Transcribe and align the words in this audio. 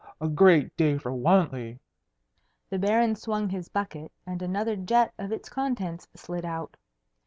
a 0.19 0.27
great 0.27 0.75
day 0.75 0.97
for 0.97 1.11
Wantley!" 1.11 1.77
The 2.71 2.79
Baron 2.79 3.13
swung 3.13 3.49
his 3.49 3.69
bucket, 3.69 4.11
and 4.25 4.41
another 4.41 4.75
jet 4.75 5.13
of 5.19 5.31
its 5.31 5.47
contents 5.47 6.07
slid 6.15 6.43
out. 6.43 6.75